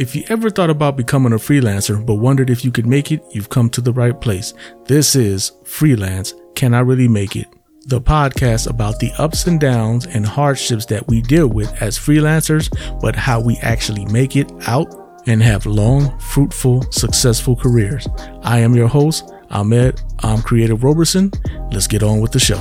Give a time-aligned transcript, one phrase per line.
[0.00, 3.22] If you ever thought about becoming a freelancer but wondered if you could make it,
[3.32, 4.54] you've come to the right place.
[4.86, 7.48] This is Freelance Can I Really Make It?
[7.84, 12.70] The podcast about the ups and downs and hardships that we deal with as freelancers,
[13.02, 14.90] but how we actually make it out
[15.26, 18.08] and have long, fruitful, successful careers.
[18.42, 20.00] I am your host, Ahmed.
[20.20, 21.30] I'm Creative Roberson.
[21.72, 22.56] Let's get on with the show.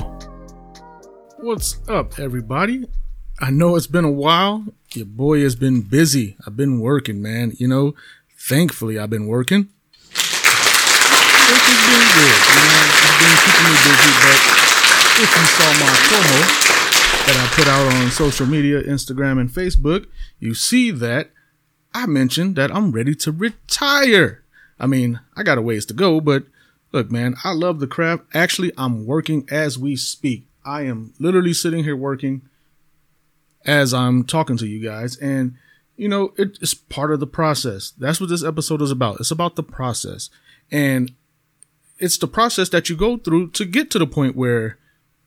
[1.37, 2.89] What's up, everybody?
[3.39, 4.65] I know it's been a while.
[4.95, 6.35] Your boy has been busy.
[6.47, 7.53] I've been working, man.
[7.57, 7.93] You know,
[8.35, 9.69] thankfully I've been working.
[10.09, 10.23] This
[11.61, 12.37] has been good.
[12.49, 12.89] You know,
[13.21, 14.39] been keeping me busy, but
[15.21, 16.41] if you saw my promo
[17.27, 20.07] that I put out on social media, Instagram and Facebook,
[20.39, 21.29] you see that
[21.93, 24.43] I mentioned that I'm ready to retire.
[24.79, 26.45] I mean, I got a ways to go, but
[26.91, 28.23] look, man, I love the craft.
[28.33, 30.47] Actually, I'm working as we speak.
[30.65, 32.41] I am literally sitting here working
[33.65, 35.17] as I'm talking to you guys.
[35.17, 35.55] And,
[35.97, 37.91] you know, it's part of the process.
[37.91, 39.19] That's what this episode is about.
[39.19, 40.29] It's about the process.
[40.71, 41.11] And
[41.97, 44.77] it's the process that you go through to get to the point where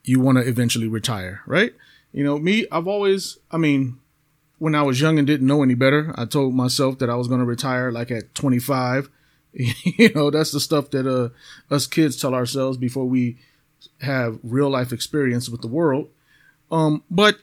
[0.04, 1.74] you want to eventually retire, right?
[2.12, 3.98] You know, me, I've always, I mean,
[4.58, 7.28] when I was young and didn't know any better, I told myself that I was
[7.28, 9.10] going to retire like at 25.
[9.52, 13.38] you know, that's the stuff that uh, us kids tell ourselves before we
[14.00, 16.08] have real life experience with the world.
[16.70, 17.38] Um, but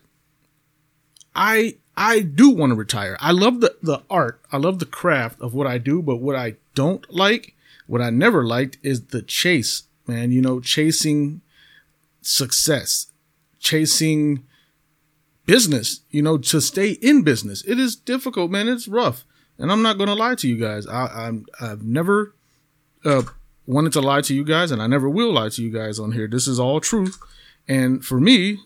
[1.35, 3.17] I I do want to retire.
[3.19, 4.41] I love the the art.
[4.51, 7.55] I love the craft of what I do, but what I don't like,
[7.87, 11.41] what I never liked is the chase, man, you know, chasing
[12.21, 13.11] success,
[13.59, 14.43] chasing
[15.45, 17.63] business, you know, to stay in business.
[17.65, 18.67] It is difficult, man.
[18.67, 19.25] It's rough.
[19.57, 20.87] And I'm not going to lie to you guys.
[20.87, 22.33] I, I'm, I've never,
[23.03, 23.23] uh,
[23.69, 26.13] wanted to lie to you guys and I never will lie to you guys on
[26.13, 26.27] here.
[26.27, 27.19] This is all truth.
[27.67, 28.57] And for me,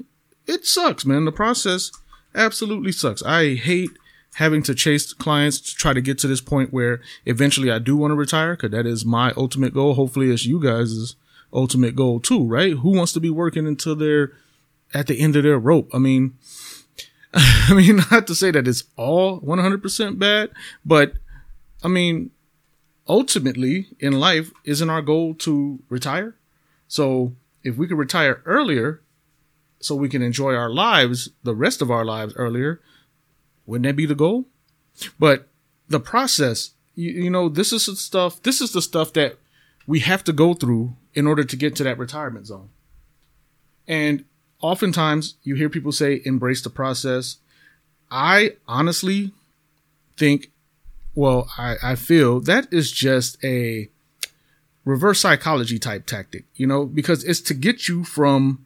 [0.48, 1.26] it sucks, man.
[1.26, 1.92] The process
[2.36, 3.24] absolutely sucks.
[3.24, 3.92] I hate
[4.36, 7.96] having to chase clients to try to get to this point where eventually I do
[7.96, 9.94] want to retire because that is my ultimate goal.
[9.94, 11.16] Hopefully it's you guys'
[11.52, 12.74] ultimate goal too, right?
[12.74, 14.32] Who wants to be working until they're
[14.94, 15.90] at the end of their rope?
[15.94, 16.36] I mean,
[17.34, 20.50] I mean, not to say that it's all 100% bad,
[20.84, 21.14] but
[21.84, 22.32] I mean,
[23.08, 26.36] ultimately in life, isn't our goal to retire?
[26.88, 29.02] So if we could retire earlier,
[29.84, 32.82] so we can enjoy our lives, the rest of our lives earlier,
[33.66, 34.46] wouldn't that be the goal?
[35.20, 35.48] But
[35.88, 39.38] the process, you, you know, this is the stuff, this is the stuff that
[39.86, 42.70] we have to go through in order to get to that retirement zone.
[43.88, 44.26] And
[44.62, 47.38] oftentimes you hear people say, embrace the process.
[48.10, 49.32] I honestly
[50.18, 50.52] think,
[51.16, 53.90] well, I, I feel that is just a
[54.86, 58.66] reverse psychology type tactic, you know, because it's to get you from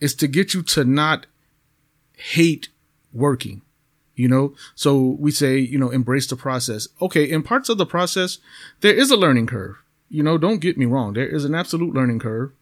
[0.00, 1.26] is to get you to not
[2.16, 2.68] hate
[3.12, 3.62] working.
[4.16, 6.88] You know, so we say, you know, embrace the process.
[7.00, 7.24] Okay.
[7.24, 8.36] In parts of the process,
[8.80, 9.76] there is a learning curve.
[10.10, 11.14] You know, don't get me wrong.
[11.14, 12.52] There is an absolute learning curve.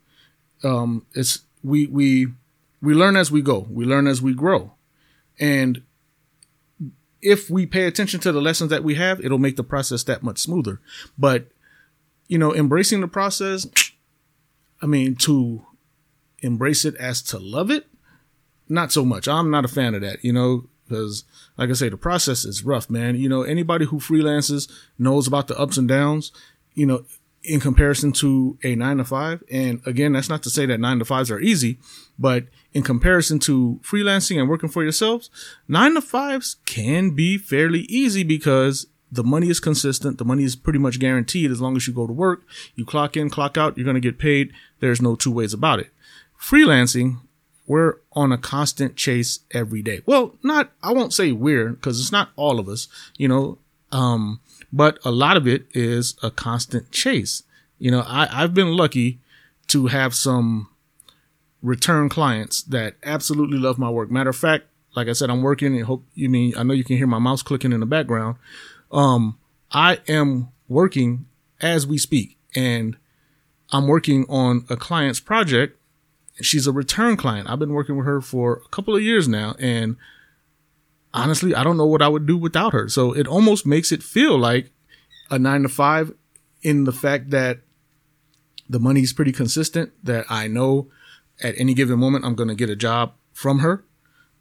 [0.62, 2.28] Um, it's, we, we,
[2.80, 3.66] we learn as we go.
[3.70, 4.74] We learn as we grow.
[5.40, 5.82] And
[7.20, 10.22] if we pay attention to the lessons that we have, it'll make the process that
[10.22, 10.80] much smoother.
[11.18, 11.46] But,
[12.28, 13.66] you know, embracing the process,
[14.80, 15.66] I mean, to
[16.40, 17.86] embrace it as to love it,
[18.68, 19.28] not so much.
[19.28, 21.24] I'm not a fan of that, you know, because
[21.56, 23.16] like I say, the process is rough, man.
[23.16, 26.32] You know, anybody who freelances knows about the ups and downs,
[26.74, 27.04] you know,
[27.44, 29.42] in comparison to a nine to five.
[29.50, 31.78] And again, that's not to say that nine to fives are easy,
[32.18, 35.30] but in comparison to freelancing and working for yourselves,
[35.66, 40.18] nine to fives can be fairly easy because the money is consistent.
[40.18, 42.42] The money is pretty much guaranteed as long as you go to work,
[42.74, 44.52] you clock in, clock out, you're going to get paid.
[44.80, 45.90] There's no two ways about it
[46.40, 47.20] freelancing,
[47.66, 50.00] we're on a constant chase every day.
[50.06, 53.58] Well, not, I won't say we're, cause it's not all of us, you know,
[53.92, 54.40] um,
[54.72, 57.42] but a lot of it is a constant chase.
[57.78, 59.20] You know, I, I've been lucky
[59.68, 60.68] to have some
[61.62, 64.10] return clients that absolutely love my work.
[64.10, 64.66] Matter of fact,
[64.96, 67.18] like I said, I'm working and hope you mean, I know you can hear my
[67.18, 68.36] mouse clicking in the background.
[68.90, 69.38] Um,
[69.70, 71.26] I am working
[71.60, 72.96] as we speak and
[73.70, 75.77] I'm working on a client's project
[76.40, 77.48] she's a return client.
[77.48, 79.96] I've been working with her for a couple of years now and
[81.12, 82.88] honestly, I don't know what I would do without her.
[82.88, 84.70] So it almost makes it feel like
[85.30, 86.12] a nine to five
[86.62, 87.60] in the fact that
[88.68, 90.88] the money's pretty consistent, that I know
[91.42, 93.84] at any given moment I'm going to get a job from her.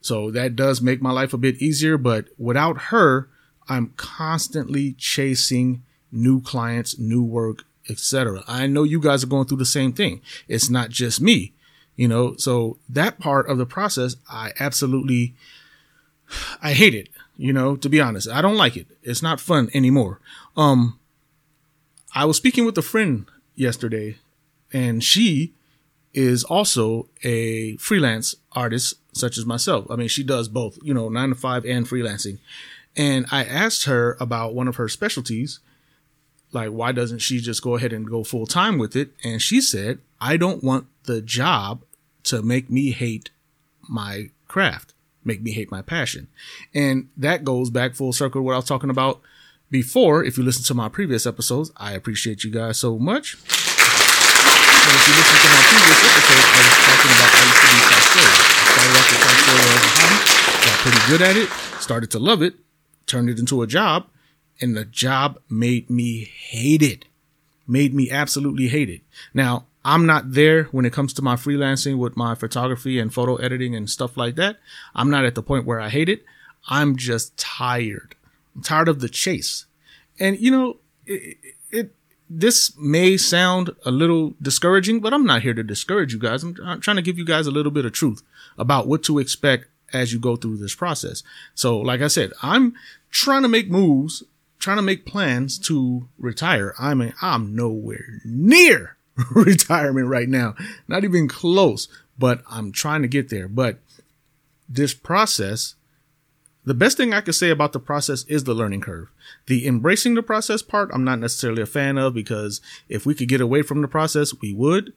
[0.01, 1.97] So that does make my life a bit easier.
[1.97, 3.29] But without her,
[3.69, 8.43] I'm constantly chasing new clients, new work, etc.
[8.47, 10.21] I know you guys are going through the same thing.
[10.47, 11.53] It's not just me
[11.97, 15.35] you know, so that part of the process, I absolutely,
[16.61, 17.09] I hate it.
[17.35, 18.87] You know, to be honest, I don't like it.
[19.03, 20.19] It's not fun anymore.
[20.55, 20.99] Um,
[22.15, 24.17] I was speaking with a friend yesterday
[24.71, 25.53] and she
[26.13, 29.85] is also a freelance artist such as myself.
[29.89, 32.39] I mean, she does both, you know, nine to five and freelancing.
[32.95, 35.59] And I asked her about one of her specialties.
[36.51, 39.11] Like, why doesn't she just go ahead and go full time with it?
[39.23, 41.83] And she said, I don't want the job
[42.27, 43.29] to make me hate
[43.89, 44.93] my craft,
[45.23, 46.27] make me hate my passion.
[46.73, 49.21] And that goes back full circle what I was talking about
[49.69, 50.23] before.
[50.23, 53.37] If you listen to my previous episodes, I appreciate you guys so much.
[53.37, 53.43] But
[54.95, 57.81] if you listen to my previous episode, I was talking about I used to be
[57.91, 58.31] pastoral.
[58.71, 59.31] Started off as a
[59.97, 60.19] hobby,
[60.65, 61.49] got pretty good at it,
[61.81, 62.55] started to love it,
[63.05, 64.07] turned it into a job,
[64.61, 67.05] and the job made me hate it.
[67.67, 69.01] Made me absolutely hate it.
[69.33, 73.37] Now, I'm not there when it comes to my freelancing with my photography and photo
[73.37, 74.57] editing and stuff like that.
[74.93, 76.25] I'm not at the point where I hate it.
[76.67, 78.13] I'm just tired.
[78.53, 79.65] I'm tired of the chase.
[80.19, 81.37] And you know, it,
[81.71, 81.95] it
[82.29, 86.43] this may sound a little discouraging, but I'm not here to discourage you guys.
[86.43, 88.23] I'm, I'm trying to give you guys a little bit of truth
[88.57, 91.23] about what to expect as you go through this process.
[91.55, 92.73] So, like I said, I'm
[93.09, 94.21] trying to make moves,
[94.59, 96.75] trying to make plans to retire.
[96.77, 98.96] I mean, I'm nowhere near
[99.31, 100.55] retirement right now,
[100.87, 101.87] not even close,
[102.17, 103.47] but I'm trying to get there.
[103.47, 103.79] But
[104.69, 105.75] this process,
[106.65, 109.09] the best thing I can say about the process is the learning curve.
[109.47, 113.29] The embracing the process part, I'm not necessarily a fan of because if we could
[113.29, 114.93] get away from the process, we would.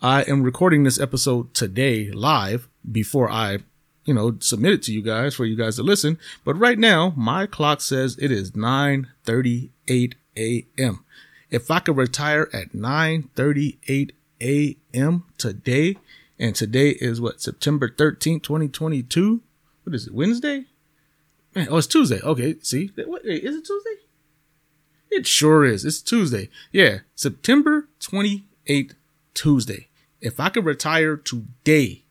[0.00, 3.58] I am recording this episode today live before I
[4.04, 6.18] you know, submit it to you guys for you guys to listen.
[6.44, 11.04] But right now, my clock says it is 9:38 a.m.
[11.52, 15.24] If I could retire at 9:38 a.m.
[15.36, 15.96] today,
[16.38, 19.42] and today is what September 13th, 2022.
[19.84, 20.14] What is it?
[20.14, 20.64] Wednesday?
[21.54, 22.20] Man, oh, it's Tuesday.
[22.22, 23.96] Okay, see, is it Tuesday?
[25.10, 25.84] It sure is.
[25.84, 26.48] It's Tuesday.
[26.72, 28.94] Yeah, September 28th,
[29.34, 29.88] Tuesday.
[30.22, 32.04] If I could retire today,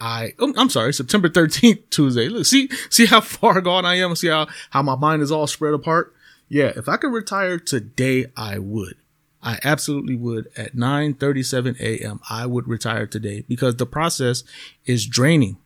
[0.00, 2.28] I, oh, I'm sorry, September 13th, Tuesday.
[2.28, 4.16] Look, see, see how far gone I am.
[4.16, 6.12] See how, how my mind is all spread apart.
[6.52, 6.70] Yeah.
[6.76, 8.96] If I could retire today, I would.
[9.42, 12.20] I absolutely would at 9:37 a.m.
[12.28, 14.44] I would retire today because the process
[14.84, 15.56] is draining.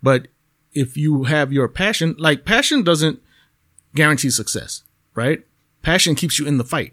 [0.00, 0.28] But
[0.72, 3.20] if you have your passion, like passion doesn't
[3.96, 4.84] guarantee success,
[5.16, 5.44] right?
[5.82, 6.92] Passion keeps you in the fight.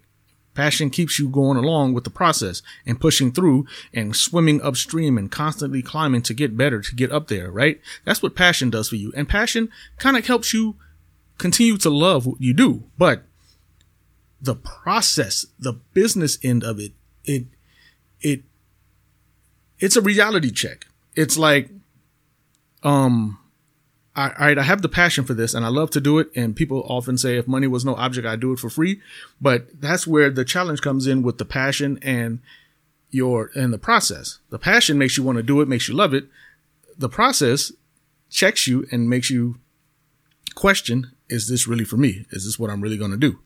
[0.55, 5.29] Passion keeps you going along with the process and pushing through and swimming upstream and
[5.29, 7.79] constantly climbing to get better, to get up there, right?
[8.05, 9.13] That's what passion does for you.
[9.15, 9.69] And passion
[9.99, 10.77] kind of helps you
[11.37, 12.85] continue to love what you do.
[12.97, 13.24] But
[14.41, 16.91] the process, the business end of it,
[17.23, 17.45] it,
[18.21, 18.43] it,
[19.79, 20.87] it's a reality check.
[21.15, 21.69] It's like,
[22.83, 23.39] um,
[24.15, 26.29] right, I have the passion for this and I love to do it.
[26.35, 29.01] And people often say, if money was no object, I'd do it for free.
[29.41, 32.39] But that's where the challenge comes in with the passion and
[33.09, 34.39] your, and the process.
[34.49, 36.25] The passion makes you want to do it, makes you love it.
[36.97, 37.71] The process
[38.29, 39.59] checks you and makes you
[40.53, 42.25] question, is this really for me?
[42.31, 43.39] Is this what I'm really going to do?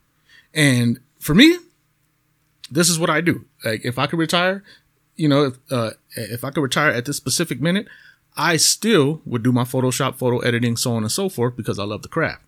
[0.54, 1.56] And for me,
[2.70, 3.44] this is what I do.
[3.64, 4.62] Like if I could retire,
[5.16, 7.86] you know, if, uh, if I could retire at this specific minute,
[8.36, 11.84] I still would do my Photoshop, photo editing, so on and so forth because I
[11.84, 12.42] love the craft.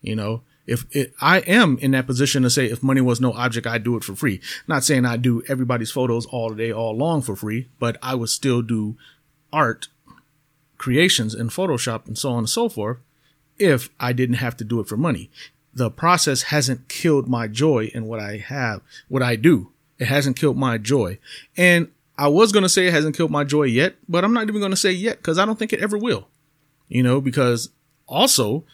[0.00, 3.32] You know, if it, I am in that position to say if money was no
[3.32, 4.40] object, I'd do it for free.
[4.66, 8.28] Not saying I do everybody's photos all day, all long for free, but I would
[8.28, 8.96] still do
[9.52, 9.88] art
[10.76, 12.98] creations in Photoshop and so on and so forth
[13.58, 15.30] if I didn't have to do it for money.
[15.78, 19.70] The process hasn't killed my joy in what I have, what I do.
[20.00, 21.20] It hasn't killed my joy.
[21.56, 24.48] And I was going to say it hasn't killed my joy yet, but I'm not
[24.48, 26.26] even going to say yet because I don't think it ever will.
[26.88, 27.70] You know, because
[28.08, 28.64] also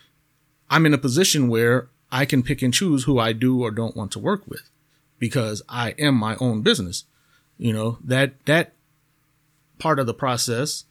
[0.70, 3.96] I'm in a position where I can pick and choose who I do or don't
[3.96, 4.70] want to work with
[5.18, 7.04] because I am my own business.
[7.58, 8.72] You know, that, that
[9.78, 10.84] part of the process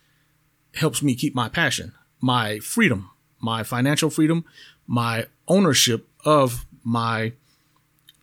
[0.76, 4.46] helps me keep my passion, my freedom, my financial freedom,
[4.86, 7.34] my ownership of my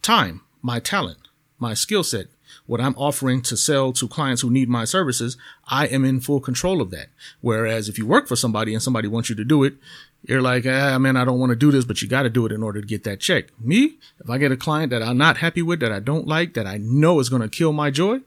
[0.02, 1.18] time, my talent,
[1.58, 2.26] my skill set,
[2.66, 5.36] what I'm offering to sell to clients who need my services,
[5.66, 7.08] I am in full control of that.
[7.40, 9.74] Whereas if you work for somebody and somebody wants you to do it,
[10.22, 12.44] you're like, ah, man, I don't want to do this, but you got to do
[12.46, 13.46] it in order to get that check.
[13.58, 16.54] Me, if I get a client that I'm not happy with, that I don't like,
[16.54, 18.20] that I know is going to kill my joy,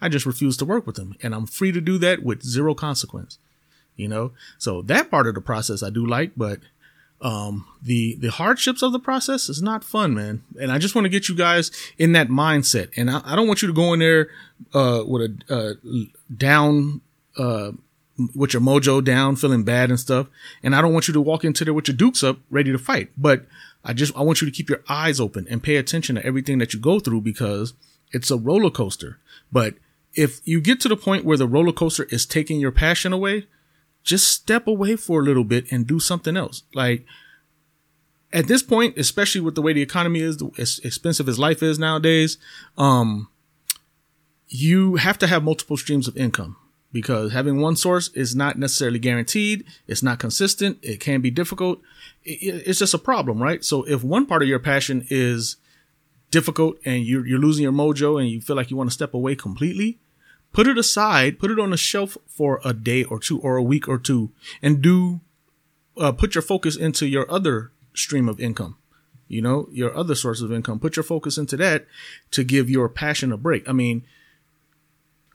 [0.00, 1.16] I just refuse to work with them.
[1.22, 3.38] And I'm free to do that with zero consequence.
[3.96, 6.60] You know, so that part of the process I do like, but
[7.22, 10.42] um, the the hardships of the process is not fun, man.
[10.60, 12.90] And I just want to get you guys in that mindset.
[12.96, 14.28] And I, I don't want you to go in there
[14.74, 17.00] uh, with a uh, down
[17.38, 17.72] uh,
[18.34, 20.26] with your mojo down, feeling bad and stuff.
[20.62, 22.78] And I don't want you to walk into there with your dukes up, ready to
[22.78, 23.10] fight.
[23.16, 23.46] But
[23.84, 26.58] I just, I want you to keep your eyes open and pay attention to everything
[26.58, 27.72] that you go through because
[28.12, 29.18] it's a roller coaster.
[29.50, 29.74] But
[30.14, 33.46] if you get to the point where the roller coaster is taking your passion away,
[34.02, 36.62] just step away for a little bit and do something else.
[36.74, 37.04] Like
[38.32, 41.78] at this point, especially with the way the economy is, as expensive as life is
[41.78, 42.38] nowadays,
[42.78, 43.28] um,
[44.48, 46.56] you have to have multiple streams of income
[46.92, 49.64] because having one source is not necessarily guaranteed.
[49.86, 50.78] It's not consistent.
[50.82, 51.80] It can be difficult.
[52.22, 53.64] It's just a problem, right?
[53.64, 55.56] So if one part of your passion is
[56.30, 59.14] difficult and you're, you're losing your mojo and you feel like you want to step
[59.14, 59.98] away completely,
[60.52, 63.62] put it aside, put it on a shelf for a day or two or a
[63.62, 64.30] week or two
[64.60, 65.20] and do,
[65.96, 68.76] uh, put your focus into your other stream of income.
[69.28, 70.78] You know, your other source of income.
[70.78, 71.86] Put your focus into that
[72.32, 73.66] to give your passion a break.
[73.66, 74.04] I mean,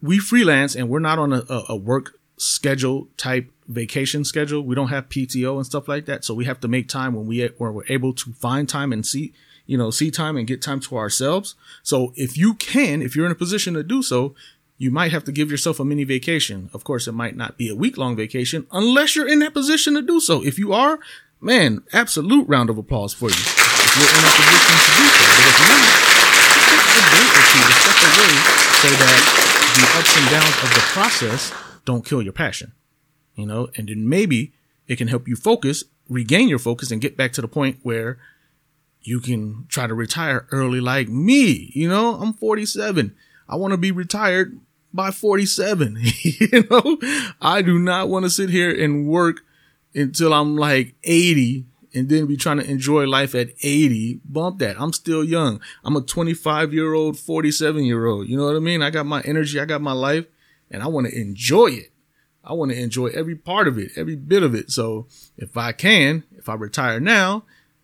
[0.01, 4.62] we freelance and we're not on a, a, work schedule type vacation schedule.
[4.62, 6.24] We don't have PTO and stuff like that.
[6.24, 9.03] So we have to make time when we when we're able to find time and
[9.03, 9.33] see,
[9.65, 11.55] you know, see time and get time to ourselves.
[11.81, 14.36] So if you can, if you're in a position to do so,
[14.77, 16.69] you might have to give yourself a mini vacation.
[16.74, 19.96] Of course, it might not be a week long vacation unless you're in that position
[19.96, 20.43] to do so.
[20.43, 21.00] If you are,
[21.41, 23.36] man, absolute round of applause for you.
[23.36, 25.25] If you're in a position to do so.
[25.34, 25.98] But if not,
[26.67, 28.34] take a day or two to step away
[28.77, 29.22] so that
[29.77, 31.53] the ups and downs of the process
[31.86, 32.74] don't kill your passion.
[33.36, 34.53] You know, and then maybe
[34.88, 38.19] it can help you focus, regain your focus and get back to the point where
[39.01, 41.72] you can try to retire early like me.
[41.74, 43.15] You know, I'm 47.
[43.50, 44.60] I want to be retired
[44.97, 45.97] by 47.
[46.23, 46.97] you know,
[47.39, 49.41] I do not want to sit here and work
[49.95, 54.19] until I'm like 80 and then be trying to enjoy life at 80.
[54.25, 54.75] Bump that.
[54.81, 55.61] I'm still young.
[55.85, 58.27] I'm a 25 year old, 47 year old.
[58.27, 58.81] You know what I mean?
[58.81, 59.59] I got my energy.
[59.59, 60.25] I got my life
[60.69, 61.91] and I want to enjoy it.
[62.43, 64.71] I want to enjoy every part of it, every bit of it.
[64.71, 67.43] So if I can, if I retire now,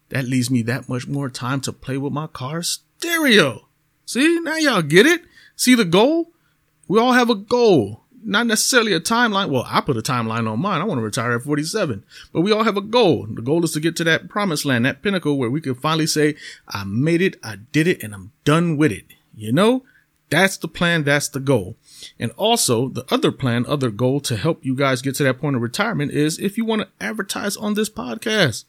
[0.09, 3.67] that leaves me that much more time to play with my car stereo.
[4.05, 5.21] See, now y'all get it.
[5.55, 6.32] See the goal?
[6.87, 9.49] We all have a goal not necessarily a timeline.
[9.49, 10.81] Well, I put a timeline on mine.
[10.81, 13.27] I want to retire at 47, but we all have a goal.
[13.27, 16.07] The goal is to get to that promised land, that pinnacle where we can finally
[16.07, 16.35] say,
[16.67, 19.05] I made it, I did it, and I'm done with it.
[19.35, 19.83] You know,
[20.29, 21.03] that's the plan.
[21.03, 21.75] That's the goal.
[22.19, 25.55] And also the other plan, other goal to help you guys get to that point
[25.55, 28.65] of retirement is if you want to advertise on this podcast,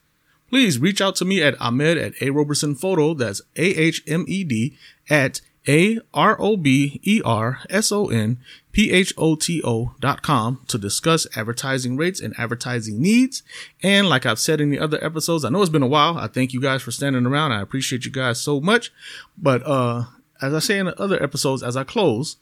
[0.48, 3.14] please reach out to me at Ahmed at A Roberson Photo.
[3.14, 4.76] That's A H M E D
[5.10, 8.38] at a R O B E R S O N
[8.72, 13.42] P H O T O dot com to discuss advertising rates and advertising needs.
[13.82, 16.18] And like I've said in the other episodes, I know it's been a while.
[16.18, 17.52] I thank you guys for standing around.
[17.52, 18.92] I appreciate you guys so much.
[19.38, 20.04] But, uh,
[20.42, 22.36] as I say in the other episodes, as I close,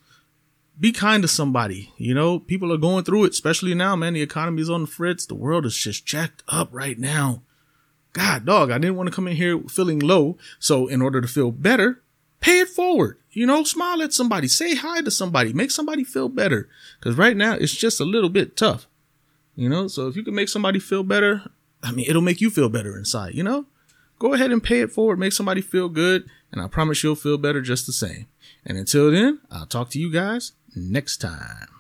[0.81, 1.93] be kind to somebody.
[1.97, 4.15] You know, people are going through it, especially now, man.
[4.15, 5.27] The economy is on the fritz.
[5.27, 7.43] The world is just jacked up right now.
[8.13, 10.37] God, dog, I didn't want to come in here feeling low.
[10.59, 12.02] So in order to feel better,
[12.43, 13.19] pay it forward.
[13.31, 16.69] You know, smile at somebody, say hi to somebody, make somebody feel better.
[17.01, 18.87] Cause right now it's just a little bit tough.
[19.57, 21.43] You know, so if you can make somebody feel better,
[21.83, 23.67] I mean, it'll make you feel better inside, you know?
[24.19, 27.39] Go ahead and pay it forward, make somebody feel good, and I promise you'll feel
[27.39, 28.27] better just the same.
[28.65, 31.69] And until then, I'll talk to you guys next time.